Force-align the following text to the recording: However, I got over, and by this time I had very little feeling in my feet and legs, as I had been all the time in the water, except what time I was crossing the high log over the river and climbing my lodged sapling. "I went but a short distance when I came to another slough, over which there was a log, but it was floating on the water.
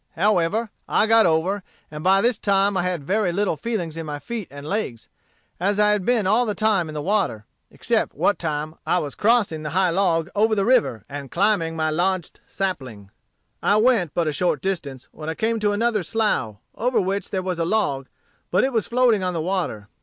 However, 0.15 0.71
I 0.89 1.05
got 1.05 1.27
over, 1.27 1.61
and 1.91 2.03
by 2.03 2.21
this 2.21 2.39
time 2.39 2.75
I 2.75 2.81
had 2.81 3.03
very 3.03 3.31
little 3.31 3.55
feeling 3.55 3.91
in 3.95 4.03
my 4.07 4.17
feet 4.17 4.47
and 4.49 4.67
legs, 4.67 5.07
as 5.59 5.79
I 5.79 5.91
had 5.91 6.05
been 6.07 6.25
all 6.25 6.47
the 6.47 6.55
time 6.55 6.87
in 6.89 6.95
the 6.95 7.03
water, 7.03 7.45
except 7.69 8.15
what 8.15 8.39
time 8.39 8.73
I 8.83 8.97
was 8.97 9.13
crossing 9.13 9.61
the 9.61 9.69
high 9.77 9.91
log 9.91 10.27
over 10.33 10.55
the 10.55 10.65
river 10.65 11.05
and 11.07 11.29
climbing 11.29 11.75
my 11.75 11.91
lodged 11.91 12.39
sapling. 12.47 13.11
"I 13.61 13.77
went 13.77 14.15
but 14.15 14.27
a 14.27 14.31
short 14.31 14.59
distance 14.59 15.07
when 15.11 15.29
I 15.29 15.35
came 15.35 15.59
to 15.59 15.71
another 15.71 16.01
slough, 16.01 16.55
over 16.73 16.99
which 16.99 17.29
there 17.29 17.43
was 17.43 17.59
a 17.59 17.63
log, 17.63 18.07
but 18.49 18.63
it 18.63 18.73
was 18.73 18.87
floating 18.87 19.23
on 19.23 19.35
the 19.35 19.39
water. 19.43 19.87